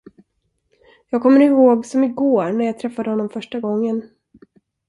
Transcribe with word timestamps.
Jag 1.09 1.21
kommer 1.23 1.39
ihåg 1.39 1.85
som 1.85 2.03
i 2.03 2.07
går 2.07 2.51
när 2.51 2.65
jag 2.65 2.79
träffade 2.79 3.09
honom 3.09 3.29
första 3.29 3.59
gången. 3.59 4.09